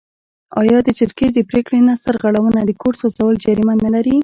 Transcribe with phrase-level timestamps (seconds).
[0.61, 4.17] آیا د جرګې د پریکړې نه سرغړونه د کور سوځول جریمه نلري؟